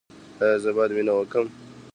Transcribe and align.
ایا 0.43 0.57
زه 0.63 0.69
باید 0.75 0.91
مینه 0.95 1.13
وکړم؟ 1.15 1.47